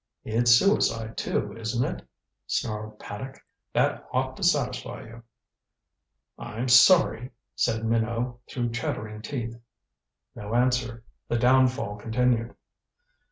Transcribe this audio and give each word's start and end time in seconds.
"It's 0.23 0.49
suicide, 0.53 1.15
too, 1.15 1.55
isn't 1.55 1.85
it?" 1.85 2.07
snarled 2.47 2.97
Paddock. 2.97 3.39
"That 3.73 4.07
ought 4.11 4.35
to 4.37 4.43
satisfy 4.43 5.03
you." 5.03 5.21
"I'm 6.39 6.69
sorry," 6.69 7.29
said 7.55 7.85
Minot 7.85 8.37
through 8.49 8.71
chattering 8.71 9.21
teeth. 9.21 9.55
No 10.33 10.55
answer. 10.55 11.03
The 11.27 11.37
downfall 11.37 11.97
continued. 11.97 12.55